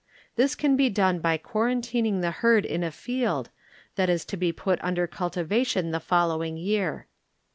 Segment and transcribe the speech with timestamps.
[0.35, 3.51] This can be done by quarantining the herd in a field,
[3.97, 7.05] that is to be put under cultivation the following year.